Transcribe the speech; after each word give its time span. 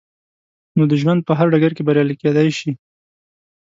نو 0.77 0.83
د 0.91 0.93
ژوند 1.01 1.21
په 1.27 1.33
هر 1.37 1.47
ډګر 1.53 1.71
کې 1.77 1.83
بريالي 1.87 2.15
کېدای 2.21 2.49
شئ. 2.57 2.71